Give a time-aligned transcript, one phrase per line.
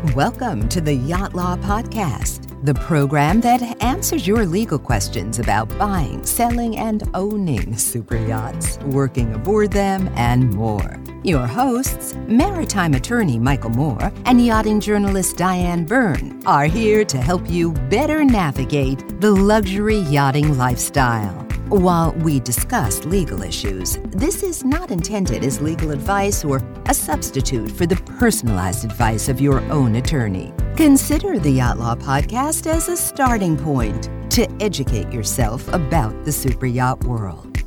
[0.00, 6.24] Welcome to the Yacht Law Podcast, the program that answers your legal questions about buying,
[6.24, 10.96] selling, and owning super yachts, working aboard them, and more.
[11.22, 17.50] Your hosts, maritime attorney Michael Moore and yachting journalist Diane Byrne, are here to help
[17.50, 21.49] you better navigate the luxury yachting lifestyle.
[21.70, 27.70] While we discuss legal issues, this is not intended as legal advice or a substitute
[27.70, 30.52] for the personalized advice of your own attorney.
[30.76, 36.66] Consider the Yacht Law Podcast as a starting point to educate yourself about the super
[36.66, 37.62] yacht world.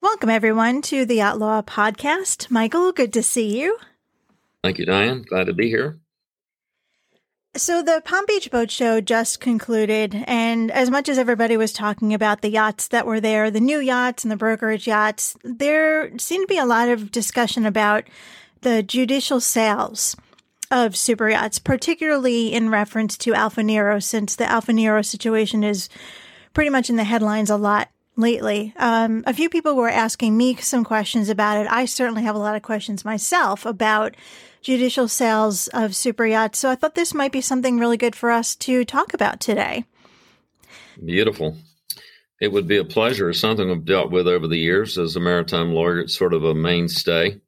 [0.00, 2.48] Welcome, everyone, to the Yacht Law Podcast.
[2.48, 3.76] Michael, good to see you.
[4.62, 5.24] Thank you, Diane.
[5.28, 5.98] Glad to be here.
[7.54, 12.14] So the Palm Beach Boat Show just concluded, and as much as everybody was talking
[12.14, 16.44] about the yachts that were there, the new yachts and the brokerage yachts, there seemed
[16.44, 18.04] to be a lot of discussion about
[18.62, 20.16] the judicial sales
[20.70, 25.90] of super yachts, particularly in reference to Alfa Nero, since the Alfa Nero situation is
[26.54, 28.72] pretty much in the headlines a lot lately.
[28.78, 31.70] Um, a few people were asking me some questions about it.
[31.70, 34.16] I certainly have a lot of questions myself about
[34.62, 36.58] judicial sales of super yachts.
[36.58, 39.84] So I thought this might be something really good for us to talk about today.
[41.04, 41.56] Beautiful.
[42.40, 43.30] It would be a pleasure.
[43.30, 46.00] It's something I've dealt with over the years as a maritime lawyer.
[46.00, 47.40] It's sort of a mainstay.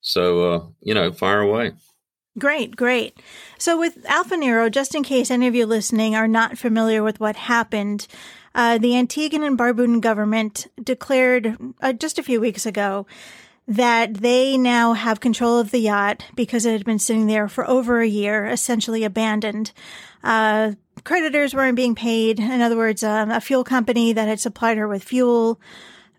[0.00, 1.72] So, uh, you know, fire away.
[2.38, 3.20] Great, great.
[3.58, 7.18] So, with Alfa Nero, just in case any of you listening are not familiar with
[7.18, 8.06] what happened,
[8.54, 13.06] uh, the Antiguan and Barbudan government declared uh, just a few weeks ago
[13.68, 17.68] that they now have control of the yacht because it had been sitting there for
[17.68, 19.72] over a year, essentially abandoned.
[20.24, 20.72] Uh,
[21.04, 22.40] creditors weren't being paid.
[22.40, 25.60] In other words, um, a fuel company that had supplied her with fuel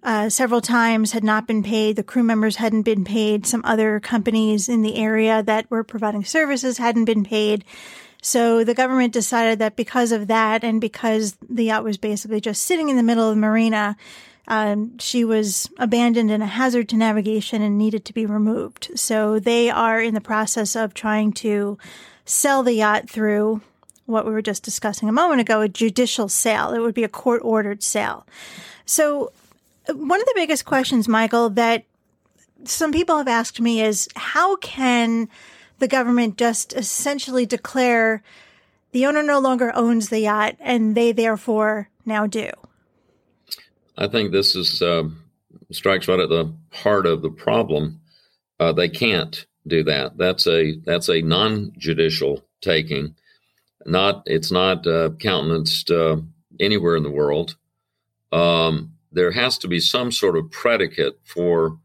[0.04, 1.96] uh, several times had not been paid.
[1.96, 3.48] The crew members hadn't been paid.
[3.48, 7.66] Some other companies in the area that were providing services hadn't been paid.
[8.22, 12.64] So the government decided that because of that and because the yacht was basically just
[12.64, 13.98] sitting in the middle of the marina,
[14.50, 18.90] um, she was abandoned in a hazard to navigation and needed to be removed.
[18.96, 21.78] So they are in the process of trying to
[22.26, 23.62] sell the yacht through
[24.08, 26.74] what we were just discussing a moment ago a judicial sale.
[26.74, 28.26] It would be a court ordered sale.
[28.86, 29.32] So,
[29.88, 31.86] one of the biggest questions, Michael, that
[32.64, 35.30] some people have asked me is how can
[35.78, 38.22] the government just essentially declare
[38.92, 42.50] the owner no longer owns the yacht and they therefore now do?
[44.00, 45.04] I think this is uh,
[45.72, 48.00] strikes right at the heart of the problem.
[48.58, 50.18] Uh, they can't do that.
[50.18, 53.16] That's a that's a non-judicial taking.
[53.86, 56.18] Not it's not uh, countenanced uh,
[56.62, 57.58] anywhere in the world.
[58.32, 61.78] Um, there has to be some sort of predicate for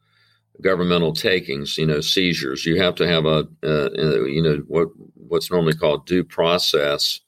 [0.60, 1.76] governmental takings.
[1.76, 2.64] You know, seizures.
[2.64, 7.20] You have to have a uh, you know what what's normally called due process.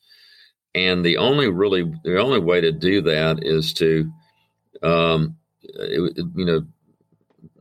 [0.77, 4.13] And the only really the only way to do that is to
[4.83, 6.67] um, it, you know,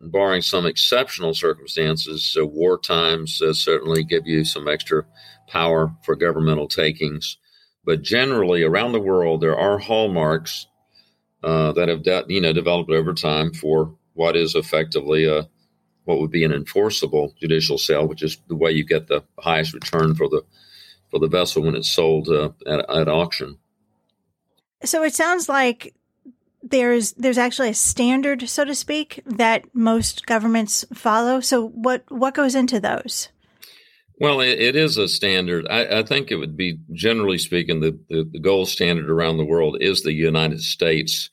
[0.01, 5.03] barring some exceptional circumstances, uh, war times uh, certainly give you some extra
[5.47, 7.37] power for governmental takings.
[7.83, 10.67] But generally, around the world, there are hallmarks
[11.43, 15.47] uh, that have de- you know developed over time for what is effectively a
[16.05, 19.73] what would be an enforceable judicial sale, which is the way you get the highest
[19.73, 20.43] return for the
[21.11, 23.57] for the vessel when it's sold uh, at, at auction.
[24.83, 25.93] So it sounds like
[26.65, 31.39] there's there's actually a standard, so to speak, that most governments follow.
[31.39, 33.29] So what what goes into those?
[34.19, 35.67] Well, it, it is a standard.
[35.69, 39.45] I, I, think it would be generally speaking the, the, the gold standard around the
[39.45, 41.29] world is the United States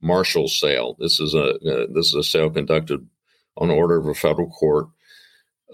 [0.00, 0.96] marshal sale.
[0.98, 3.06] This is a uh, this is a sale conducted
[3.56, 4.86] on order of a federal court,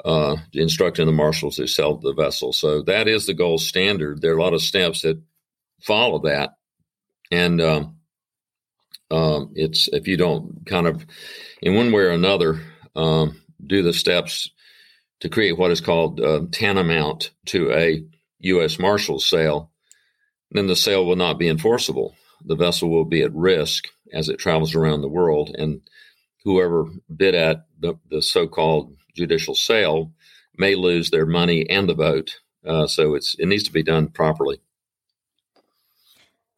[0.04, 2.52] uh, instructing the marshals to sell the vessel.
[2.52, 4.20] So that is the gold standard.
[4.20, 5.20] There are a lot of steps that
[5.82, 6.54] follow that,
[7.30, 7.95] and um,
[9.10, 11.04] um, it's if you don't kind of,
[11.62, 12.60] in one way or another,
[12.94, 14.50] um, do the steps
[15.20, 18.04] to create what is called uh, tantamount to a
[18.40, 18.78] U.S.
[18.78, 19.70] Marshal sale,
[20.50, 22.14] then the sale will not be enforceable.
[22.44, 25.80] The vessel will be at risk as it travels around the world, and
[26.44, 30.12] whoever bid at the, the so-called judicial sale
[30.56, 32.38] may lose their money and the boat.
[32.64, 34.60] Uh, so it's it needs to be done properly.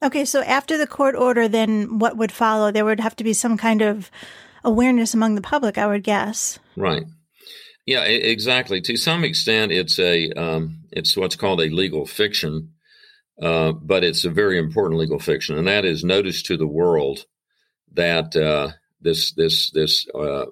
[0.02, 2.70] Okay, so after the court order, then what would follow?
[2.70, 4.10] There would have to be some kind of
[4.64, 6.58] awareness among the public, I would guess.
[6.76, 7.04] Right.
[7.86, 8.80] Yeah, exactly.
[8.82, 12.74] To some extent, it's a um, it's what's called a legal fiction,
[13.40, 17.24] uh, but it's a very important legal fiction, and that is notice to the world
[17.94, 20.44] that uh, this this this uh,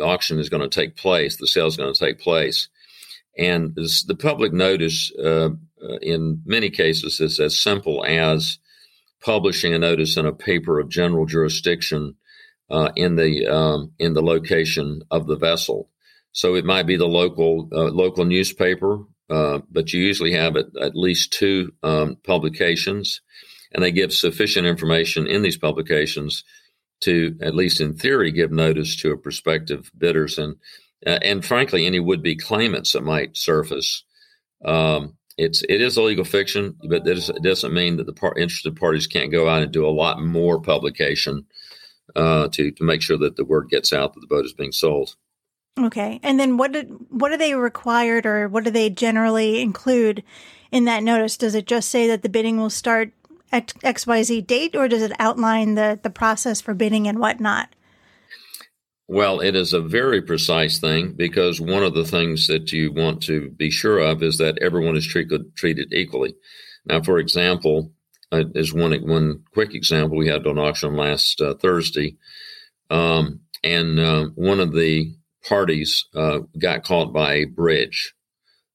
[0.00, 2.68] auction is going to take place, the sale is going to take place.
[3.38, 5.50] And this, the public notice, uh,
[5.82, 8.58] uh, in many cases, is as simple as
[9.26, 12.14] publishing a notice in a paper of general jurisdiction
[12.70, 15.90] uh, in the um, in the location of the vessel.
[16.30, 20.66] So it might be the local uh, local newspaper, uh, but you usually have at,
[20.80, 23.20] at least two um, publications,
[23.72, 26.44] and they give sufficient information in these publications
[27.00, 30.54] to, at least in theory, give notice to a prospective bidders and
[31.04, 34.04] uh, and frankly any would be claimants that might surface.
[34.64, 38.74] Um, it's it is a legal fiction, but it doesn't mean that the par- interested
[38.76, 41.46] parties can't go out and do a lot more publication
[42.14, 44.72] uh, to to make sure that the word gets out that the boat is being
[44.72, 45.16] sold.
[45.78, 50.22] Okay, and then what did what are they required, or what do they generally include
[50.72, 51.36] in that notice?
[51.36, 53.12] Does it just say that the bidding will start
[53.52, 57.18] at X Y Z date, or does it outline the the process for bidding and
[57.18, 57.74] whatnot?
[59.08, 63.22] Well, it is a very precise thing because one of the things that you want
[63.24, 66.34] to be sure of is that everyone is treated treated equally.
[66.86, 67.92] Now, for example,
[68.32, 72.16] uh, is one one quick example we had on auction last uh, Thursday,
[72.90, 75.14] um, and uh, one of the
[75.48, 78.12] parties uh, got caught by a bridge.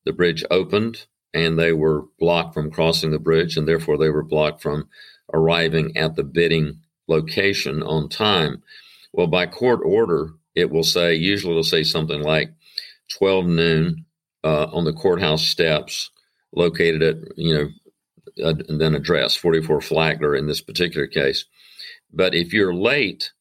[0.05, 4.23] The bridge opened, and they were blocked from crossing the bridge, and therefore they were
[4.23, 4.87] blocked from
[5.33, 6.79] arriving at the bidding
[7.09, 8.63] location on time.
[9.13, 12.53] Well, by court order, it will say, usually it'll say something like
[13.17, 14.05] 12 noon
[14.43, 16.09] uh, on the courthouse steps
[16.53, 17.69] located at, you know,
[18.43, 21.45] uh, and then address 44 Flagler in this particular case.
[22.13, 23.31] But if you're late,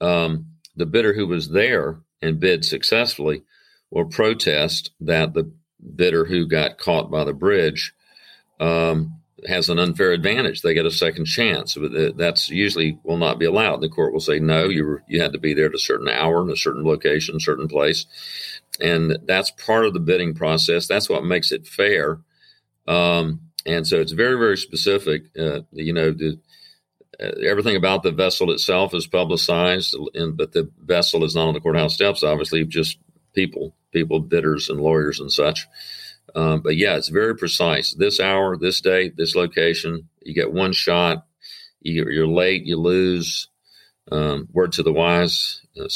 [0.00, 0.46] um,
[0.76, 3.42] the bidder who was there and bid successfully
[3.90, 5.52] will protest that the
[5.96, 7.92] bidder who got caught by the bridge
[8.60, 10.62] um, has an unfair advantage.
[10.62, 11.76] They get a second chance.
[11.76, 13.80] But that's usually will not be allowed.
[13.80, 14.68] The court will say no.
[14.68, 17.40] You were, you had to be there at a certain hour in a certain location,
[17.40, 18.06] certain place,
[18.80, 20.86] and that's part of the bidding process.
[20.86, 22.20] That's what makes it fair.
[22.86, 25.24] Um, and so it's very very specific.
[25.38, 26.38] Uh, you know the.
[27.20, 31.52] Uh, everything about the vessel itself is publicized, and, but the vessel is not on
[31.54, 32.22] the courthouse steps.
[32.22, 32.98] Obviously, just
[33.34, 35.66] people, people, bidders, and lawyers and such.
[36.34, 37.94] Um, but yeah, it's very precise.
[37.94, 40.08] This hour, this date, this location.
[40.22, 41.26] You get one shot.
[41.80, 43.48] You, are late, you lose.
[44.10, 45.88] Um, word to the wise: uh,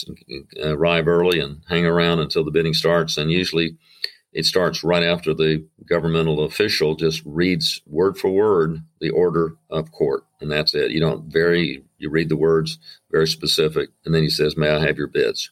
[0.64, 3.16] arrive early and hang around until the bidding starts.
[3.16, 3.76] And usually,
[4.32, 9.92] it starts right after the governmental official just reads word for word the order of
[9.92, 10.90] court, and that's it.
[10.90, 12.78] You don't very you read the words
[13.10, 15.50] very specific, and then he says, "May I have your bids?"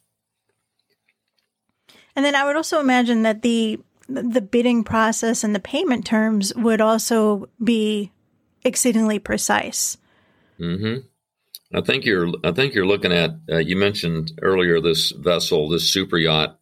[2.14, 6.54] And then I would also imagine that the the bidding process and the payment terms
[6.54, 8.12] would also be
[8.64, 9.96] exceedingly precise.
[10.58, 10.96] Hmm.
[11.72, 12.28] I think you're.
[12.44, 13.30] I think you're looking at.
[13.50, 16.58] Uh, you mentioned earlier this vessel, this super yacht.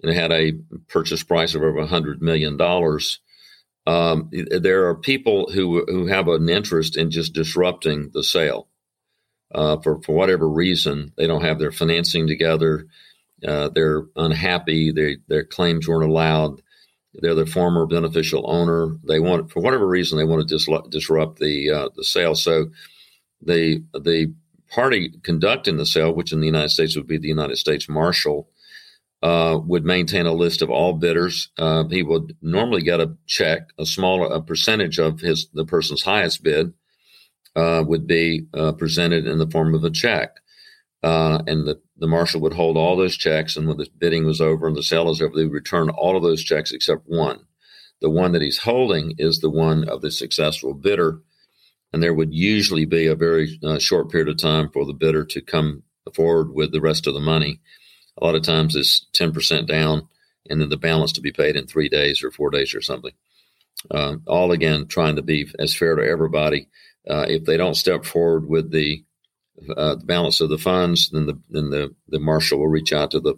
[0.00, 0.52] And it had a
[0.88, 3.18] purchase price of over a hundred million dollars.
[3.86, 8.68] Um, there are people who who have an interest in just disrupting the sale.
[9.52, 12.86] Uh, for for whatever reason, they don't have their financing together.
[13.46, 14.92] Uh, they're unhappy.
[14.92, 16.60] They, their claims weren't allowed.
[17.14, 18.96] They're the former beneficial owner.
[19.06, 22.34] They want, for whatever reason, they want to disrupt, disrupt the uh, the sale.
[22.34, 22.66] So
[23.40, 24.32] the the
[24.70, 28.48] party conducting the sale, which in the United States would be the United States Marshal,
[29.22, 31.50] uh, would maintain a list of all bidders.
[31.58, 36.02] Uh, he would normally get a check, a smaller a percentage of his the person's
[36.02, 36.72] highest bid
[37.56, 40.36] uh, would be uh, presented in the form of a check.
[41.02, 43.56] Uh, and the, the marshal would hold all those checks.
[43.56, 46.16] And when the bidding was over and the sale was over, they would return all
[46.16, 47.40] of those checks except one.
[48.00, 51.20] The one that he's holding is the one of the successful bidder.
[51.92, 55.24] And there would usually be a very uh, short period of time for the bidder
[55.24, 55.82] to come
[56.14, 57.60] forward with the rest of the money.
[58.20, 60.08] A lot of times it's 10% down
[60.48, 63.12] and then the balance to be paid in three days or four days or something.
[63.90, 66.68] Uh, all again, trying to be as fair to everybody.
[67.08, 69.04] Uh, if they don't step forward with the
[69.76, 73.10] uh, the balance of the funds, then the then the, the marshal will reach out
[73.12, 73.34] to the,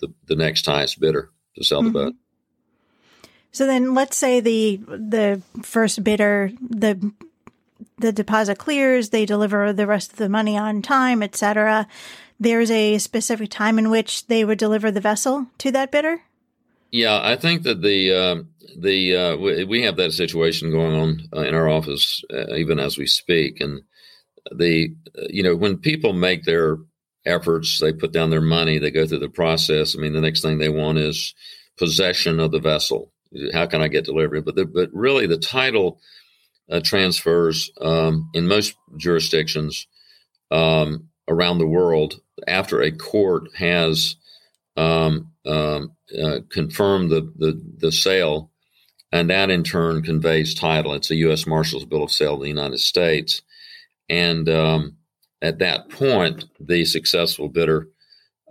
[0.00, 1.92] the, the next highest bidder to sell mm-hmm.
[1.92, 2.14] the boat.
[3.52, 7.12] So then, let's say the the first bidder the
[7.98, 11.86] the deposit clears, they deliver the rest of the money on time, etc.
[12.40, 16.22] There's a specific time in which they would deliver the vessel to that bidder.
[16.90, 18.42] Yeah, I think that the uh,
[18.76, 22.78] the uh, we, we, have that situation going on uh, in our office uh, even
[22.78, 23.82] as we speak, and
[24.52, 24.94] the
[25.28, 26.78] you know when people make their
[27.26, 29.96] efforts, they put down their money, they go through the process.
[29.96, 31.34] I mean, the next thing they want is
[31.78, 33.12] possession of the vessel.
[33.52, 34.40] How can I get delivery?
[34.40, 36.00] But the, but really, the title
[36.70, 39.86] uh, transfers um, in most jurisdictions
[40.50, 44.16] um, around the world after a court has
[44.76, 48.50] um, um, uh, confirm the, the, the sale,
[49.12, 50.94] and that in turn conveys title.
[50.94, 51.46] It's a U.S.
[51.46, 53.42] Marshal's Bill of Sale of the United States,
[54.08, 54.96] and um,
[55.42, 57.88] at that point, the successful bidder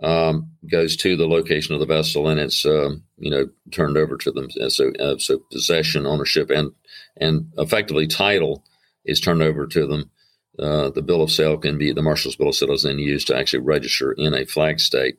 [0.02, 4.16] um, goes to the location of the vessel, and it's uh, you know turned over
[4.16, 4.48] to them.
[4.68, 6.72] So, uh, so possession, ownership, and
[7.16, 8.64] and effectively title
[9.04, 10.10] is turned over to them.
[10.58, 13.26] Uh, the bill of sale can be the marshal's bill of sale is then used
[13.26, 15.16] to actually register in a flag state.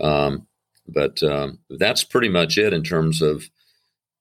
[0.00, 0.46] Um,
[0.86, 3.48] but um, that's pretty much it in terms of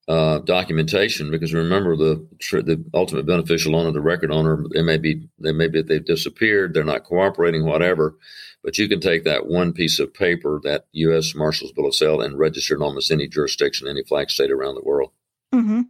[0.08, 1.32] uh, documentation.
[1.32, 5.68] Because remember, the the ultimate beneficial owner, the record owner, they may be they may
[5.68, 8.16] be they've disappeared, they're not cooperating, whatever.
[8.64, 11.36] But you can take that one piece of paper, that U.S.
[11.36, 14.84] Marshal's Bill of Sale, and register in almost any jurisdiction, any flag state around the
[14.84, 15.12] world.
[15.54, 15.82] Mm-hmm.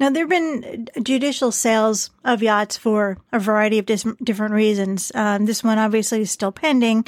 [0.00, 5.12] Now, there have been judicial sales of yachts for a variety of dis- different reasons.
[5.14, 7.06] Um, this one obviously is still pending,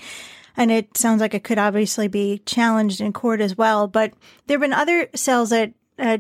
[0.57, 3.89] and it sounds like it could obviously be challenged in court as well.
[3.89, 4.13] But
[4.47, 5.73] there have been other sales that
[6.03, 6.19] uh,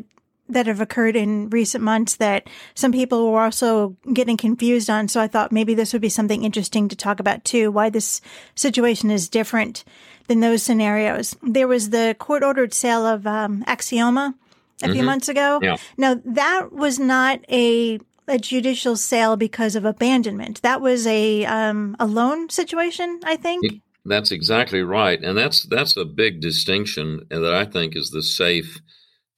[0.48, 5.08] that have occurred in recent months that some people were also getting confused on.
[5.08, 8.20] So I thought maybe this would be something interesting to talk about too, why this
[8.54, 9.84] situation is different
[10.28, 11.36] than those scenarios.
[11.42, 14.34] There was the court ordered sale of um, Axioma
[14.82, 14.92] a mm-hmm.
[14.92, 15.58] few months ago.
[15.62, 15.76] Yeah.
[15.96, 17.98] Now that was not a
[18.28, 20.62] a judicial sale because of abandonment.
[20.62, 23.82] That was a um, a loan situation, I think.
[24.04, 28.80] That's exactly right, and that's that's a big distinction that I think is the safe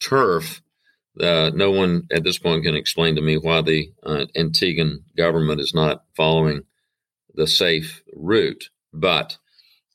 [0.09, 0.63] turf
[1.21, 5.61] uh, no one at this point can explain to me why the uh, Antiguan government
[5.61, 6.63] is not following
[7.35, 8.71] the safe route.
[8.93, 9.39] But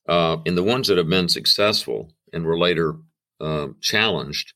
[0.07, 2.95] uh, in the ones that have been successful and were later
[3.41, 4.53] uh, challenged,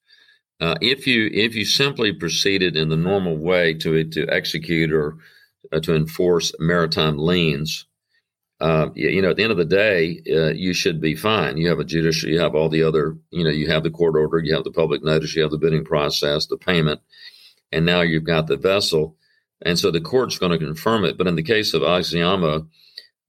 [0.61, 5.17] uh, if you if you simply proceeded in the normal way to to execute or
[5.73, 7.87] uh, to enforce maritime liens,
[8.63, 11.57] uh, you know, at the end of the day, uh, you should be fine.
[11.57, 14.15] You have a judicial, you have all the other, you know, you have the court
[14.15, 17.01] order, you have the public notice, you have the bidding process, the payment,
[17.73, 19.17] and now you've got the vessel.
[19.63, 21.17] And so the court's going to confirm it.
[21.17, 22.65] But in the case of Axioma,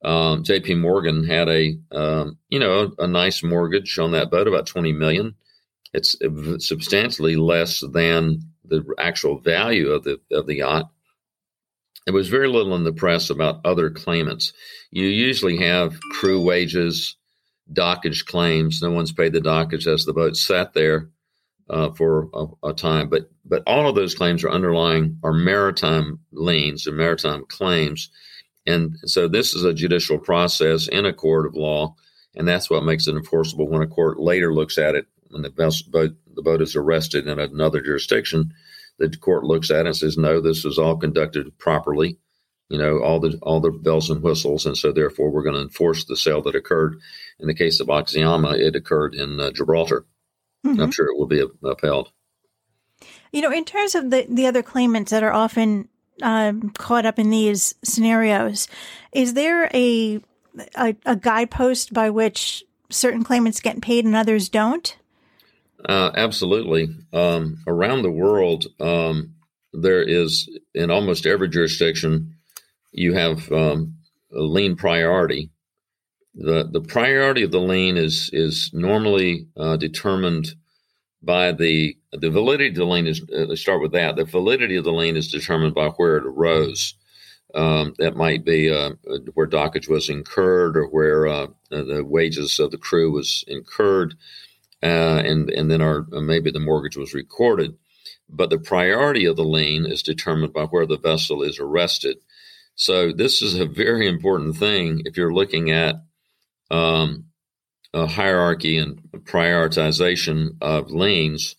[0.05, 0.77] um, J.P.
[0.77, 4.93] Morgan had a, um, you know, a, a, nice mortgage on that boat, about twenty
[4.93, 5.35] million.
[5.93, 6.17] It's
[6.65, 10.91] substantially less than the actual value of the of the yacht.
[12.05, 14.53] There was very little in the press about other claimants.
[14.91, 17.17] You usually have crew wages,
[17.73, 18.83] dockage claims.
[18.83, 21.09] No one's paid the dockage as the boat sat there
[21.71, 23.09] uh, for a, a, time.
[23.09, 28.11] But but all of those claims are underlying are maritime liens and maritime claims,
[28.67, 31.95] and so this is a judicial process in a court of law,
[32.35, 33.69] and that's what makes it enforceable.
[33.69, 37.39] When a court later looks at it, when the boat the boat is arrested in
[37.39, 38.53] another jurisdiction,
[38.99, 42.19] the court looks at it and says, no, this was all conducted properly.
[42.71, 45.61] You know, all the all the bells and whistles, and so therefore we're going to
[45.61, 46.99] enforce the sale that occurred.
[47.39, 50.07] In the case of Axioma, it occurred in uh, Gibraltar.
[50.67, 50.81] Mm-hmm.
[50.81, 52.11] I'm sure it will be upheld.
[53.33, 55.89] You know, in terms of the the other claimants that are often
[56.23, 58.67] um, caught up in these scenarios,
[59.13, 60.21] is there a,
[60.75, 64.97] a a guidepost by which certain claimants get paid and others don't?
[65.89, 66.89] Uh, absolutely.
[67.13, 69.35] Um, around the world, um,
[69.73, 72.37] there is in almost every jurisdiction,
[72.93, 73.97] you have um,
[74.33, 75.51] a lien priority.
[76.35, 80.55] the The priority of the lien is is normally uh, determined
[81.23, 83.21] by the the validity of the lien is.
[83.23, 84.17] Uh, let's start with that.
[84.17, 86.95] The validity of the lien is determined by where it arose.
[87.55, 88.93] Um, that might be uh,
[89.35, 94.15] where dockage was incurred or where uh, the wages of the crew was incurred
[94.85, 97.77] uh, and and then our uh, maybe the mortgage was recorded.
[98.29, 102.19] But the priority of the lien is determined by where the vessel is arrested.
[102.75, 105.97] So this is a very important thing if you're looking at
[106.71, 107.27] um,
[107.95, 111.57] a hierarchy and prioritization of liens.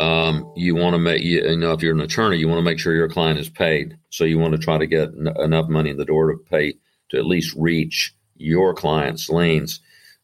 [0.00, 2.78] Um, you want to make you, know if you're an attorney, you want to make
[2.78, 3.98] sure your client is paid.
[4.10, 6.74] So you want to try to get n- enough money in the door to pay
[7.10, 9.80] to at least reach your client's liens.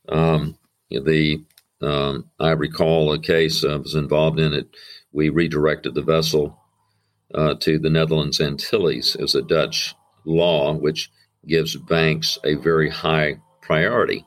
[0.09, 0.57] Um,
[0.91, 1.45] the
[1.85, 4.69] um, I recall a case I was involved in it.
[5.13, 6.59] We redirected the vessel
[7.35, 11.11] uh, to the Netherlands Antilles as a Dutch law, which
[11.47, 14.27] gives banks a very high priority.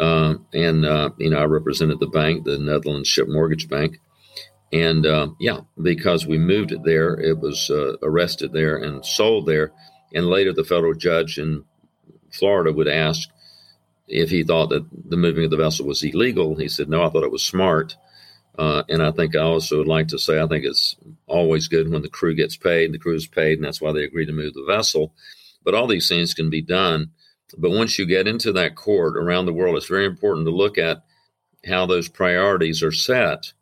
[0.00, 3.98] Uh, and uh, you know, I represented the bank, the Netherlands Ship Mortgage Bank,
[4.72, 9.46] and uh, yeah, because we moved it there, it was uh, arrested there and sold
[9.46, 9.72] there.
[10.14, 11.64] And later, the federal judge in
[12.30, 13.28] Florida would ask,
[14.12, 16.54] if he thought that the moving of the vessel was illegal.
[16.54, 17.96] He said, no, I thought it was smart.
[18.58, 20.94] Uh, and I think I also would like to say I think it's
[21.26, 24.04] always good when the crew gets paid, the crew is paid, and that's why they
[24.04, 25.14] agree to move the vessel.
[25.64, 27.10] But all these things can be done.
[27.56, 30.76] But once you get into that court around the world, it's very important to look
[30.76, 31.02] at
[31.66, 33.52] how those priorities are set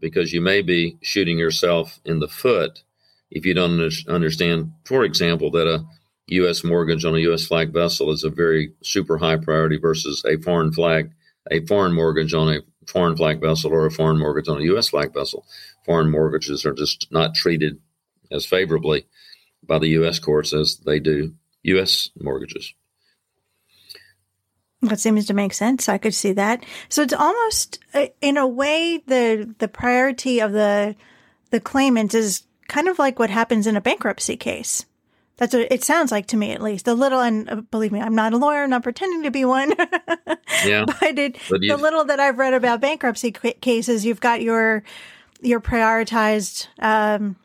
[0.00, 2.82] because you may be shooting yourself in the foot
[3.30, 5.84] if you don't understand, for example, that a
[6.26, 6.64] U.S.
[6.64, 7.46] mortgage on a U.S.
[7.46, 11.10] flag vessel is a very super high priority versus a foreign flag,
[11.50, 14.88] a foreign mortgage on a foreign flag vessel or a foreign mortgage on a U.S.
[14.88, 15.44] flag vessel.
[15.84, 17.78] Foreign mortgages are just not treated
[18.30, 19.06] as favorably
[19.62, 20.18] by the U.S.
[20.18, 22.10] courts as they do U.S.
[22.18, 22.74] mortgages.
[24.82, 25.88] That seems to make sense.
[25.88, 26.62] I could see that.
[26.90, 30.94] So it's almost, uh, in a way, the the priority of the
[31.50, 34.84] the claimant is kind of like what happens in a bankruptcy case.
[35.36, 36.84] That's what it sounds like to me, at least.
[36.84, 39.44] The little, and uh, believe me, I'm not a lawyer, I'm not pretending to be
[39.44, 39.74] one.
[40.64, 40.84] yeah.
[40.86, 44.84] but, it, but the little that I've read about bankruptcy cases, you've got your
[45.40, 47.36] your prioritized um,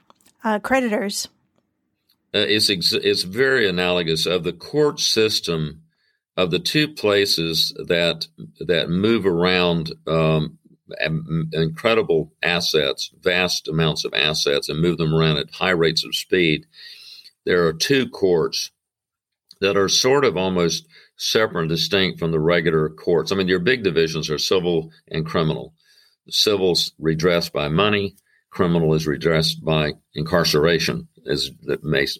[0.43, 1.27] uh, creditors.
[2.33, 5.81] Uh, it's ex- it's very analogous of the court system
[6.37, 8.27] of the two places that
[8.59, 10.59] that move around um,
[11.53, 16.65] incredible assets, vast amounts of assets, and move them around at high rates of speed.
[17.49, 18.69] There are two courts
[19.59, 20.85] that are sort of almost
[21.17, 23.31] separate and distinct from the regular courts.
[23.31, 25.73] I mean, your big divisions are civil and criminal.
[26.29, 28.15] Civil's redressed by money,
[28.51, 31.49] criminal is redressed by incarceration, is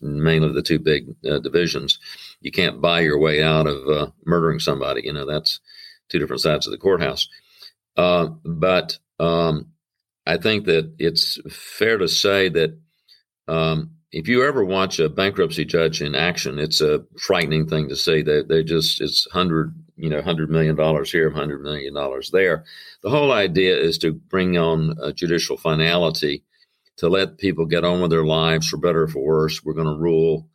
[0.02, 2.00] mainly the two big uh, divisions.
[2.42, 5.02] You can't buy your way out of uh, murdering somebody.
[5.04, 5.60] You know, that's
[6.10, 7.30] two different sides of the courthouse.
[7.96, 9.68] Uh, but um,
[10.26, 12.80] I think that it's fair to say that
[13.48, 17.96] um, if you ever watch a bankruptcy judge in action, it's a frightening thing to
[17.96, 18.22] see.
[18.22, 22.66] They they just it's hundred you know hundred million dollars here, hundred million dollars there.
[23.04, 26.44] The whole idea is to bring on judicial finality,
[26.98, 29.64] to let people get on with their lives for better or for worse.
[29.64, 30.48] We're going to rule,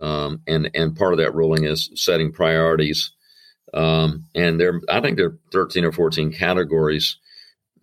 [0.00, 3.12] um, and and part of that ruling is setting priorities
[3.74, 7.16] um, and there, I think there are 13 or 14 categories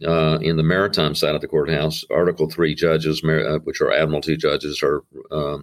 [0.05, 2.03] uh, in the maritime side of the courthouse.
[2.09, 5.57] Article 3 judges, uh, which are Admiralty judges, are uh,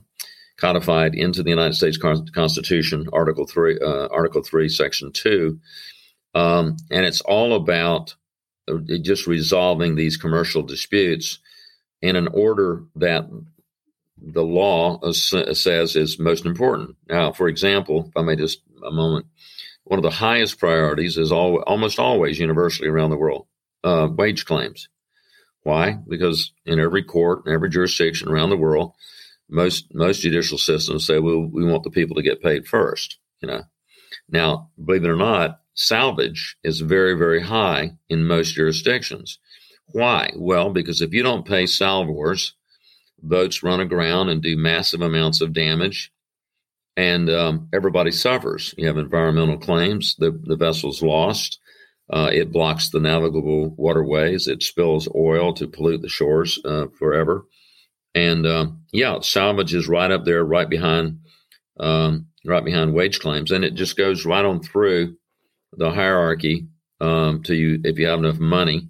[0.57, 5.59] codified into the United States Constitution, Article 3, uh, Article 3, Section 2.
[6.35, 8.15] Um, and it's all about
[8.69, 11.39] uh, just resolving these commercial disputes
[12.03, 13.27] in an order that
[14.19, 16.97] the law says is most important.
[17.09, 19.27] Now, for example, if I may just a moment,
[19.85, 23.47] one of the highest priorities is all, almost always universally around the world
[23.87, 24.89] uh, wage claims.
[25.63, 25.99] Why?
[26.09, 28.93] Because in every court, in every jurisdiction around the world,
[29.49, 33.19] most most judicial systems say, "Well, we want the people to get paid first.
[33.41, 33.63] You know.
[34.29, 39.39] Now, believe it or not, salvage is very very high in most jurisdictions.
[39.93, 40.33] Why?
[40.37, 42.55] Well, because if you don't pay salvors,
[43.23, 46.13] boats run aground and do massive amounts of damage
[46.97, 48.75] and um, everybody suffers.
[48.79, 50.17] You have environmental claims.
[50.19, 51.61] The the vessel's lost.
[52.09, 54.47] Uh, it blocks the navigable waterways.
[54.47, 57.47] It spills oil to pollute the shores uh, forever.
[58.15, 61.19] And uh, yeah, salvage is right up there, right behind,
[61.79, 65.17] um, right behind wage claims, and it just goes right on through
[65.73, 66.69] the hierarchy
[67.01, 67.81] um, to you.
[67.85, 68.89] If you have enough money,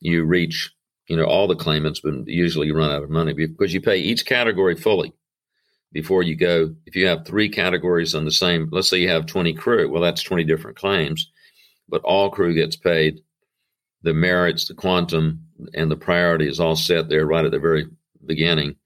[0.00, 0.72] you reach,
[1.08, 3.98] you know, all the claimants, but usually you run out of money because you pay
[3.98, 5.12] each category fully
[5.92, 6.74] before you go.
[6.86, 10.02] If you have three categories on the same, let's say you have 20 crew, well,
[10.02, 11.30] that's 20 different claims,
[11.88, 13.20] but all crew gets paid.
[14.02, 17.86] The merits, the quantum, and the priority is all set there right at the very
[18.24, 18.76] beginning.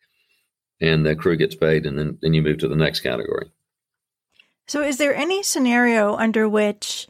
[0.80, 3.50] And the crew gets paid, and then, then you move to the next category.
[4.68, 7.08] So, is there any scenario under which,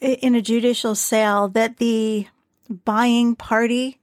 [0.00, 2.26] in a judicial sale, that the
[2.68, 3.98] buying party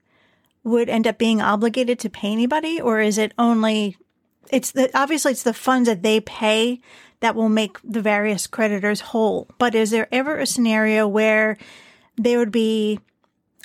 [0.63, 3.97] would end up being obligated to pay anybody, or is it only
[4.51, 6.81] it's the obviously it's the funds that they pay
[7.21, 9.47] that will make the various creditors whole.
[9.57, 11.57] But is there ever a scenario where
[12.17, 12.99] they would be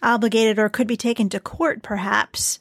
[0.02, 2.58] obligated or could be taken to court perhaps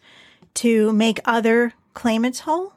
[0.55, 2.73] to make other claimants whole?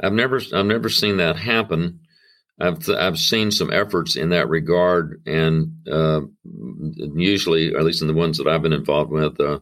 [0.00, 2.00] I've never I've never seen that happen.
[2.60, 8.08] I've I've seen some efforts in that regard, and uh, usually, or at least in
[8.08, 9.60] the ones that I've been involved with, uh,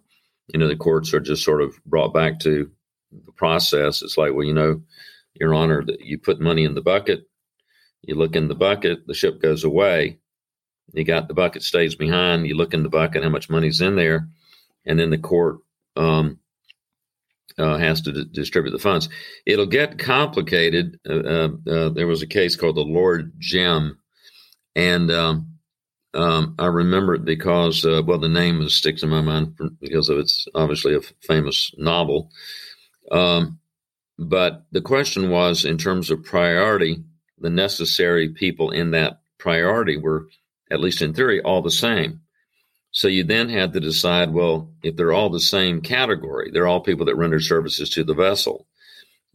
[0.48, 2.70] you know, the courts are just sort of brought back to
[3.10, 4.02] the process.
[4.02, 4.82] It's like, well, you know,
[5.34, 7.26] your Honor, that you put money in the bucket,
[8.02, 10.18] you look in the bucket, the ship goes away.
[10.92, 12.46] You got the bucket stays behind.
[12.46, 14.28] You look in the bucket, how much money's in there,
[14.84, 15.58] and then the court
[15.96, 16.38] um,
[17.58, 19.08] uh, has to d- distribute the funds.
[19.46, 20.98] It'll get complicated.
[21.08, 23.98] Uh, uh, uh there was a case called the Lord Jim,
[24.74, 25.52] and um,
[26.14, 30.18] um, I remember it because, uh, well, the name sticks in my mind because of
[30.18, 32.30] it's obviously a famous novel.
[33.10, 33.58] Um,
[34.18, 37.02] but the question was in terms of priority,
[37.42, 40.28] the necessary people in that priority were,
[40.70, 42.20] at least in theory, all the same.
[42.90, 46.80] So you then had to decide, well, if they're all the same category, they're all
[46.80, 48.66] people that render services to the vessel.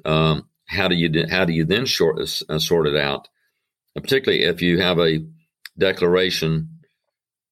[0.06, 3.28] Um, how do you how do you then short, uh, sort it out?
[4.02, 5.26] particularly if you have a
[5.78, 6.80] declaration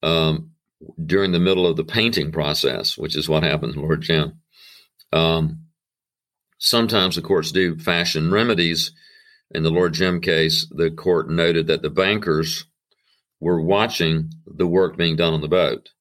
[0.04, 0.52] um,
[1.04, 4.40] during the middle of the painting process, which is what happened to Lord Jim.
[5.12, 5.66] Um,
[6.58, 8.92] sometimes the courts do fashion remedies.
[9.56, 12.66] In the Lord Jim case, the court noted that the bankers
[13.40, 15.92] were watching the work being done on the boat.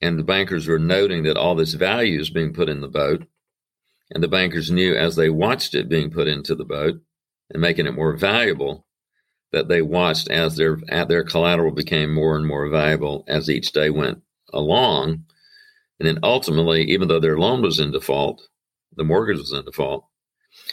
[0.00, 3.26] And the bankers were noting that all this value is being put in the boat.
[4.10, 7.00] And the bankers knew as they watched it being put into the boat
[7.48, 8.84] and making it more valuable
[9.52, 13.88] that they watched as their their collateral became more and more valuable as each day
[13.88, 14.20] went
[14.52, 15.26] along.
[16.00, 18.42] And then ultimately, even though their loan was in default,
[18.96, 20.08] the mortgage was in default.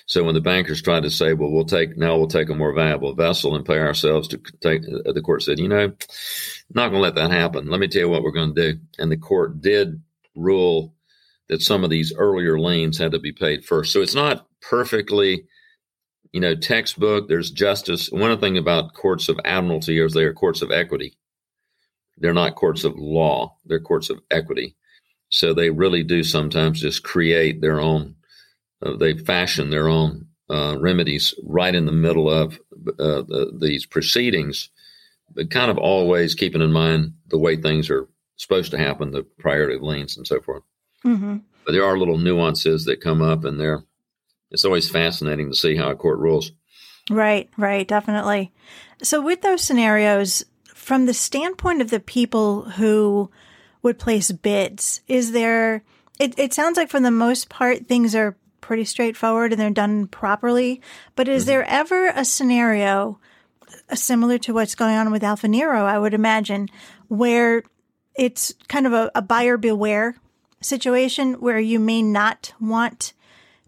[0.06, 2.74] So when the bankers tried to say, "Well, we'll take now we'll take a more
[2.74, 5.94] valuable vessel and pay ourselves to take," uh, the court said, "You know,
[6.74, 7.70] not going to let that happen.
[7.70, 10.02] Let me tell you what we're going to do." And the court did
[10.36, 10.96] rule
[11.50, 13.92] that some of these earlier liens had to be paid first.
[13.92, 15.46] So it's not perfectly,
[16.32, 17.28] you know, textbook.
[17.28, 18.10] There's justice.
[18.10, 21.14] One thing about courts of admiralty is they are courts of equity.
[22.18, 23.58] They're not courts of law.
[23.66, 24.76] They're courts of equity.
[25.30, 28.16] So they really do sometimes just create their own.
[28.82, 32.56] Uh, they fashion their own uh, remedies right in the middle of
[33.00, 34.70] uh, the, these proceedings,
[35.34, 39.24] but kind of always keeping in mind the way things are supposed to happen, the
[39.40, 40.64] priority of liens and so forth.
[41.06, 41.38] Mm-hmm.
[41.66, 43.84] But there are little nuances that come up, and there,
[44.50, 46.52] it's always fascinating to see how a court rules.
[47.10, 48.52] Right, right, definitely.
[49.04, 53.30] So, with those scenarios, from the standpoint of the people who
[53.84, 55.84] would place bids, is there?
[56.20, 60.08] It, it sounds like for the most part things are pretty straightforward and they're done
[60.08, 60.82] properly.
[61.16, 61.48] But is mm-hmm.
[61.48, 63.20] there ever a scenario
[63.90, 65.86] uh, similar to what's going on with Alfa Nero?
[65.86, 66.70] I would imagine
[67.08, 67.64] where
[68.16, 70.16] it's kind of a, a buyer beware
[70.62, 73.14] situation where you may not want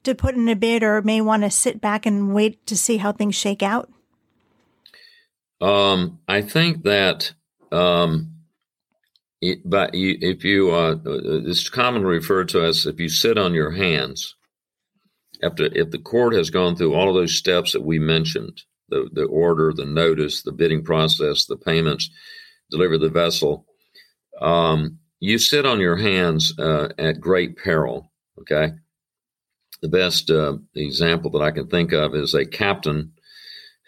[0.03, 2.97] to put in a bid or may want to sit back and wait to see
[2.97, 3.89] how things shake out?
[5.61, 7.33] Um, I think that,
[7.71, 8.35] um,
[9.41, 13.53] it, but you, if you, uh, it's commonly referred to as if you sit on
[13.53, 14.35] your hands.
[15.43, 19.09] After, if the court has gone through all of those steps that we mentioned, the,
[19.11, 22.09] the order, the notice, the bidding process, the payments,
[22.69, 23.65] deliver the vessel,
[24.41, 28.11] um, you sit on your hands uh, at great peril.
[28.39, 28.73] Okay.
[29.81, 33.13] The best uh, example that I can think of is a captain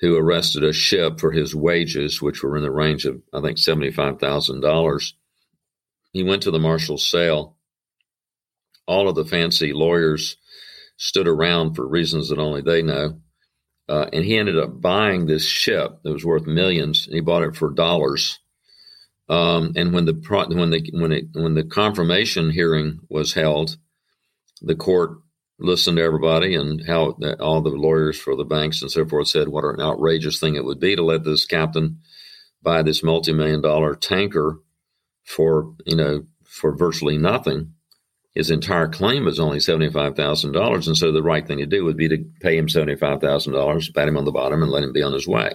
[0.01, 3.57] who arrested a ship for his wages, which were in the range of, I think,
[3.57, 5.13] $75,000.
[6.11, 7.57] He went to the marshal's sale.
[8.87, 10.37] All of the fancy lawyers
[10.97, 13.19] stood around for reasons that only they know.
[13.87, 17.05] Uh, and he ended up buying this ship that was worth millions.
[17.05, 18.39] And he bought it for dollars.
[19.29, 20.13] Um, and when the
[20.49, 23.77] when the when it when the confirmation hearing was held,
[24.61, 25.17] the court
[25.59, 29.47] listened to everybody and how all the lawyers for the banks and so forth said
[29.47, 31.99] what an outrageous thing it would be to let this captain
[32.61, 34.59] buy this multi-million dollar tanker
[35.23, 37.74] for you know for virtually nothing.
[38.35, 41.85] His entire claim was only seventy-five thousand dollars, and so the right thing to do
[41.85, 44.83] would be to pay him seventy-five thousand dollars, pat him on the bottom, and let
[44.83, 45.53] him be on his way.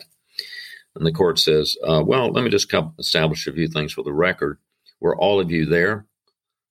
[0.97, 4.13] And the court says, uh, well, let me just establish a few things for the
[4.13, 4.59] record.
[4.99, 6.07] Were all of you there?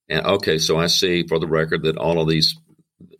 [0.08, 2.56] And okay, so I see for the record that all of these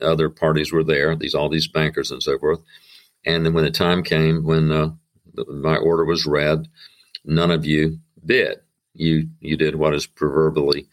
[0.00, 2.60] other parties were there, these all these bankers and so forth.
[3.24, 4.90] And then when the time came when uh,
[5.46, 6.68] my order was read,
[7.24, 8.58] none of you bid.
[8.94, 10.88] You you did what is proverbially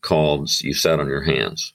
[0.00, 1.72] called you sat on your hands.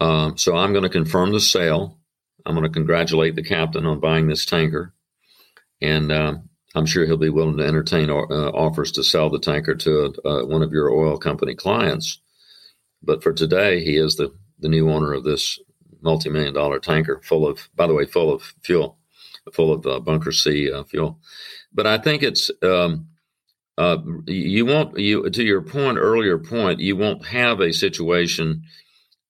[0.00, 1.98] Um, so I'm going to confirm the sale.
[2.44, 4.92] I'm going to congratulate the captain on buying this tanker,
[5.80, 9.74] and um, I'm sure he'll be willing to entertain uh, offers to sell the tanker
[9.74, 12.20] to uh, one of your oil company clients.
[13.02, 15.58] But for today, he is the, the new owner of this
[16.02, 18.98] multi million dollar tanker, full of, by the way, full of fuel,
[19.52, 21.18] full of uh, bunker C uh, fuel.
[21.72, 23.08] But I think it's, um,
[23.78, 28.62] uh, you won't, you to your point, earlier point, you won't have a situation.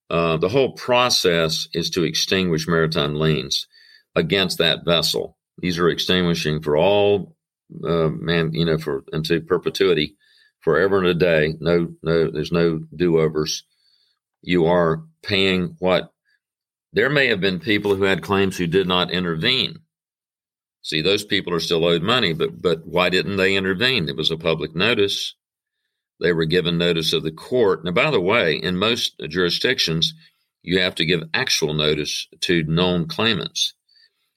[0.09, 3.67] Uh, the whole process is to extinguish maritime liens
[4.15, 5.37] against that vessel.
[5.59, 7.35] These are extinguishing for all
[7.85, 10.17] uh, man, you know, for into perpetuity,
[10.61, 11.55] forever and a day.
[11.59, 13.65] No, no, there's no do overs.
[14.43, 16.13] You are paying what
[16.93, 19.81] there may have been people who had claims who did not intervene.
[20.87, 24.09] See, those people are still owed money, but but why didn't they intervene?
[24.09, 25.35] It was a public notice.
[26.21, 27.85] They were given notice of the court.
[27.85, 30.15] Now, by the way, in most jurisdictions,
[30.63, 33.75] you have to give actual notice to known claimants.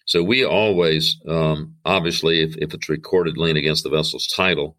[0.07, 4.75] So we always, um, obviously, if, if it's recorded lien against the vessel's title,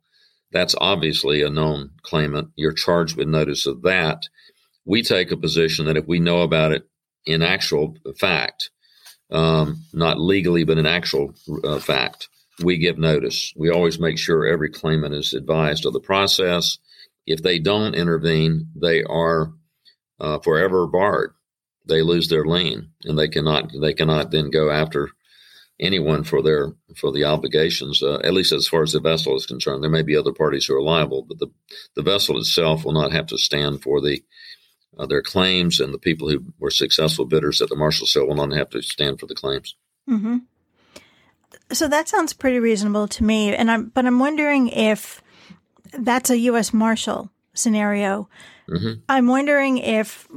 [0.50, 2.48] that's obviously a known claimant.
[2.56, 4.24] You're charged with notice of that.
[4.84, 6.88] We take a position that if we know about it
[7.26, 8.70] in actual fact,
[9.30, 12.28] um, not legally, but in actual uh, fact,
[12.62, 13.52] we give notice.
[13.56, 16.78] We always make sure every claimant is advised of the process.
[17.26, 19.52] If they don't intervene, they are
[20.18, 21.32] uh, forever barred.
[21.86, 25.10] They lose their lien, and they cannot they cannot then go after
[25.80, 28.02] anyone for their for the obligations.
[28.02, 30.66] Uh, at least as far as the vessel is concerned, there may be other parties
[30.66, 31.48] who are liable, but the
[31.96, 34.22] the vessel itself will not have to stand for the
[34.98, 38.34] uh, their claims, and the people who were successful bidders at the Marshal sale will
[38.34, 39.74] not have to stand for the claims.
[40.08, 40.38] Mm-hmm.
[41.72, 45.22] So that sounds pretty reasonable to me, and I'm but I'm wondering if
[45.92, 46.72] that's a U.S.
[46.72, 48.28] Marshal scenario.
[48.68, 49.00] Mm-hmm.
[49.08, 50.28] I'm wondering if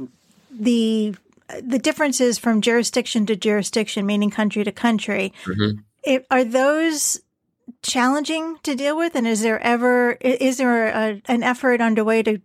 [0.50, 1.16] the
[1.62, 5.80] the differences from jurisdiction to jurisdiction, meaning country to country, mm-hmm.
[6.02, 7.20] it, are those
[7.82, 9.14] challenging to deal with?
[9.14, 12.40] And is there ever is there a, an effort underway to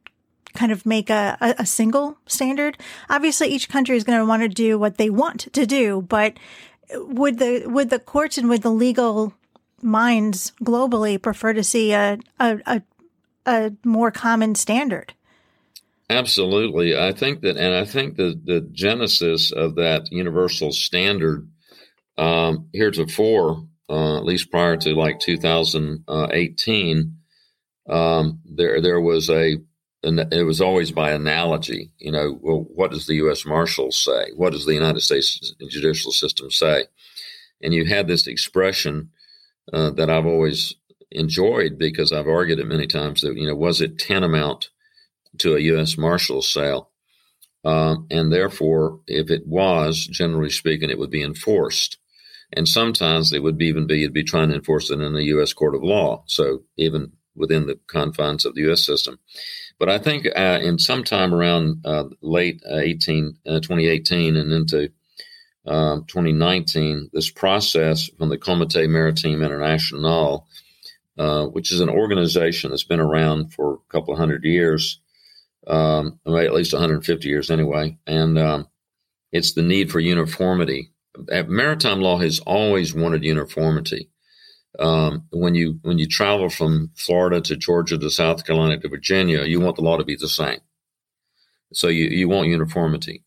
[0.54, 2.78] kind of make a, a, a single standard?
[3.10, 6.34] Obviously, each country is going to want to do what they want to do, but
[6.94, 9.34] would the would the courts and would the legal
[9.82, 12.82] minds globally prefer to see a a, a,
[13.46, 15.14] a more common standard?
[16.10, 16.98] Absolutely.
[16.98, 21.48] I think that, and I think that the genesis of that universal standard
[22.18, 27.16] um, heretofore, uh, at least prior to like 2018,
[27.88, 29.58] um, there there was a,
[30.04, 31.92] it was always by analogy.
[31.98, 33.46] You know, well, what does the U.S.
[33.46, 34.32] Marshals say?
[34.36, 36.86] What does the United States judicial system say?
[37.62, 39.12] And you had this expression
[39.74, 40.76] uh, that I've always
[41.12, 44.70] enjoyed because I've argued it many times that you know was it tantamount
[45.40, 45.98] to a U.S.
[45.98, 46.90] Marshal sale.
[47.66, 51.98] Um, and therefore, if it was, generally speaking, it would be enforced.
[52.54, 55.54] And sometimes it would even be, you'd be trying to enforce it in the U.S.
[55.54, 56.24] court of law.
[56.26, 58.86] So even within the confines of the U.S.
[58.86, 59.20] system.
[59.80, 64.92] But I think uh, in sometime around uh, late uh, 18, uh, 2018 and into
[65.66, 70.48] um, 2019, this process from the Comité Maritime International,
[71.18, 75.00] uh, which is an organization that's been around for a couple of hundred years,
[75.66, 77.98] um, at least 150 years anyway.
[78.06, 78.68] And um,
[79.32, 80.92] it's the need for uniformity.
[81.48, 84.10] Maritime law has always wanted uniformity.
[84.78, 89.44] Um, when you when you travel from Florida to Georgia to South Carolina to Virginia,
[89.44, 90.60] you want the law to be the same.
[91.74, 93.24] So you, you want uniformity.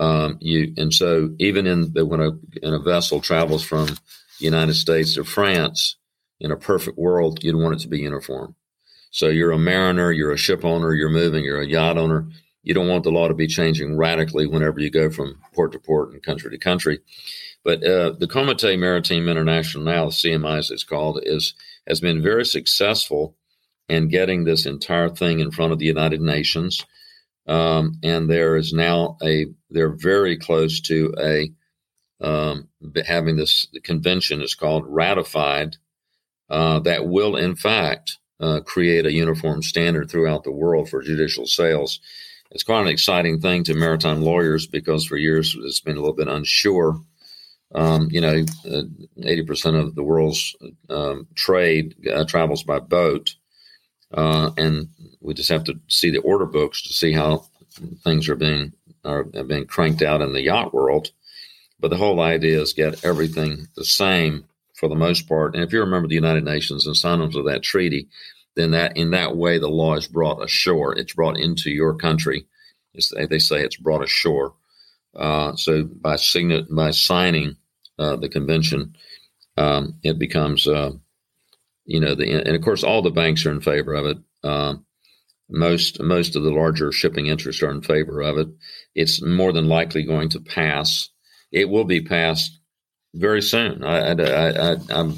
[0.00, 2.30] Um, you and so even in the, when a
[2.62, 3.98] in a vessel travels from the
[4.38, 5.96] United States to France,
[6.40, 8.54] in a perfect world, you'd want it to be uniform.
[9.10, 12.28] So you're a mariner, you're a ship owner, you're moving, you're a yacht owner.
[12.68, 15.78] You don't want the law to be changing radically whenever you go from port to
[15.78, 16.98] port and country to country.
[17.64, 21.54] But uh, the Comité Maritime International, now CMI as it's called, is
[21.86, 23.34] has been very successful
[23.88, 26.84] in getting this entire thing in front of the United Nations.
[27.46, 31.50] Um, and there is now a they're very close to a
[32.20, 32.68] um,
[33.06, 35.76] having this convention is called ratified
[36.50, 41.46] uh, that will in fact uh, create a uniform standard throughout the world for judicial
[41.46, 42.00] sales.
[42.50, 46.16] It's quite an exciting thing to maritime lawyers because for years it's been a little
[46.16, 47.00] bit unsure.
[47.74, 48.82] Um, you know, uh,
[49.22, 50.56] eighty uh, percent of the world's
[50.88, 53.34] um, trade uh, travels by boat,
[54.14, 54.88] uh, and
[55.20, 57.44] we just have to see the order books to see how
[58.04, 58.72] things are being
[59.04, 61.10] are being cranked out in the yacht world.
[61.78, 65.54] But the whole idea is get everything the same for the most part.
[65.54, 68.08] And if you remember the United Nations and signers of that treaty,
[68.58, 70.98] then that in that way the law is brought ashore.
[70.98, 72.46] It's brought into your country.
[72.92, 74.54] It's, they say it's brought ashore.
[75.14, 77.56] Uh, so by sign- by signing
[77.98, 78.96] uh, the convention,
[79.56, 80.90] um, it becomes uh,
[81.84, 84.18] you know the and of course all the banks are in favor of it.
[84.42, 84.84] Um,
[85.48, 88.48] most most of the larger shipping interests are in favor of it.
[88.94, 91.08] It's more than likely going to pass.
[91.52, 92.58] It will be passed
[93.14, 93.84] very soon.
[93.84, 95.12] I, I, I, I,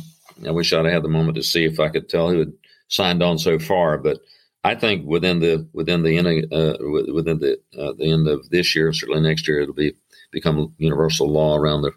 [0.47, 2.53] I wish I'd had the moment to see if I could tell who had
[2.91, 4.21] signed on so far, but
[4.63, 6.77] I think within the within the end uh,
[7.13, 9.95] within the uh, the end of this year, certainly next year, it'll be
[10.31, 11.93] become universal law around the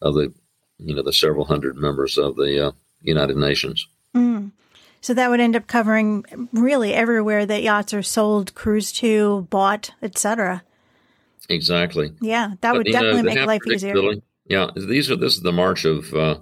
[0.00, 0.32] of the
[0.78, 2.72] you know the several hundred members of the uh,
[3.02, 3.88] United Nations.
[4.14, 4.52] Mm.
[5.00, 9.92] So that would end up covering really everywhere that yachts are sold, cruised to, bought,
[10.02, 10.62] etc.
[11.48, 12.12] Exactly.
[12.20, 13.94] Yeah, that but, would definitely know, make life easier.
[14.46, 16.38] Yeah, these are this is the march of uh,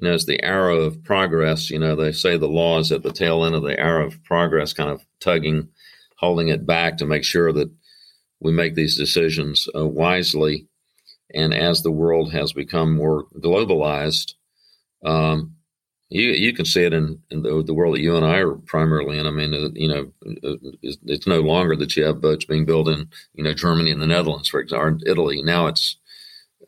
[0.00, 1.70] you know the arrow of progress.
[1.70, 4.22] You know they say the law is at the tail end of the arrow of
[4.24, 5.68] progress, kind of tugging,
[6.16, 7.70] holding it back to make sure that
[8.40, 10.66] we make these decisions uh, wisely.
[11.34, 14.32] And as the world has become more globalized,
[15.04, 15.54] um,
[16.08, 18.54] you you can see it in, in the, the, world that you and I are
[18.54, 19.26] primarily in.
[19.26, 22.64] I mean, uh, you know, uh, it's, it's, no longer that you have boats being
[22.64, 25.40] built in you know Germany and the Netherlands, for example, Italy.
[25.42, 25.96] Now it's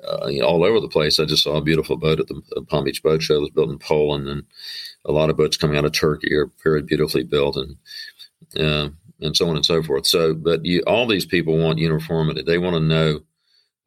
[0.07, 1.19] uh, you know, all over the place.
[1.19, 3.37] I just saw a beautiful boat at the Palm Beach Boat Show.
[3.37, 4.45] It was built in Poland, and
[5.05, 7.77] a lot of boats coming out of Turkey are very beautifully built, and
[8.59, 10.07] uh, and so on and so forth.
[10.07, 12.43] So, but you, all these people want uniformity.
[12.43, 13.21] They want to know,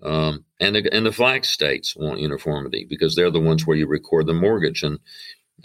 [0.03, 3.87] um, and the, and the flag states want uniformity because they're the ones where you
[3.87, 4.83] record the mortgage.
[4.83, 4.99] And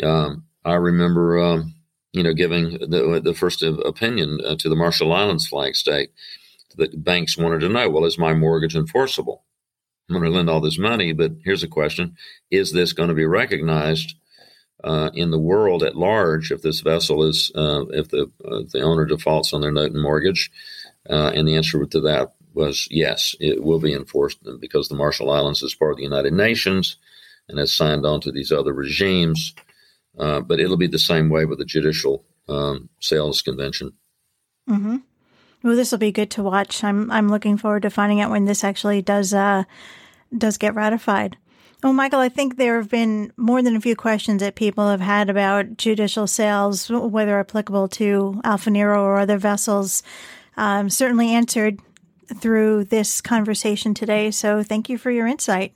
[0.03, 1.75] um, I remember, um,
[2.13, 6.11] you know, giving the the first opinion uh, to the Marshall Islands flag state
[6.77, 9.45] that banks wanted to know, well, is my mortgage enforceable?
[10.11, 12.17] I'm going to lend all this money, but here's a question:
[12.51, 14.15] Is this going to be recognized?
[14.85, 18.81] uh, in the world at large if this vessel is uh, if the uh, the
[18.81, 20.51] owner defaults on their note and mortgage,
[21.09, 25.31] uh, and the answer to that was yes, it will be enforced because the Marshall
[25.31, 26.97] Islands is part of the United Nations
[27.49, 29.55] and has signed on to these other regimes.
[30.19, 33.93] Uh, but it'll be the same way with the judicial um, sales convention.
[34.69, 34.97] Mm-hmm.
[35.63, 36.83] Well, this will be good to watch.
[36.83, 39.65] I'm I'm looking forward to finding out when this actually does uh,
[40.37, 41.37] does get ratified.
[41.83, 45.01] Well, Michael, I think there have been more than a few questions that people have
[45.01, 50.03] had about judicial sales, whether applicable to Alfa Nero or other vessels.
[50.57, 51.81] Um, certainly answered
[52.39, 54.31] through this conversation today.
[54.31, 55.73] So thank you for your insight.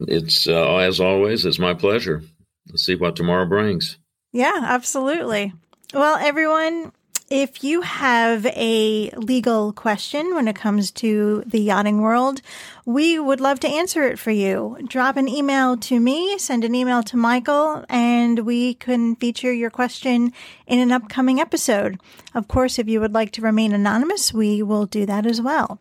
[0.00, 2.22] It's uh, as always, it's my pleasure.
[2.68, 3.98] Let's see what tomorrow brings.
[4.32, 5.54] Yeah, absolutely.
[5.94, 6.92] Well, everyone,
[7.30, 12.42] if you have a legal question when it comes to the yachting world,
[12.88, 14.78] we would love to answer it for you.
[14.88, 19.68] Drop an email to me, send an email to Michael, and we can feature your
[19.68, 20.32] question
[20.66, 22.00] in an upcoming episode.
[22.34, 25.78] Of course, if you would like to remain anonymous, we will do that as well.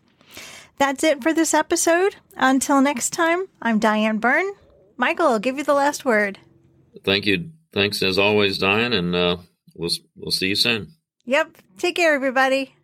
[0.79, 2.17] That's it for this episode.
[2.35, 4.51] Until next time, I'm Diane Byrne.
[4.97, 6.39] Michael, I'll give you the last word.
[7.05, 7.51] Thank you.
[7.71, 9.37] Thanks as always, Diane, and uh,
[9.75, 10.91] we'll we'll see you soon.
[11.23, 11.55] Yep.
[11.77, 12.75] Take care, everybody.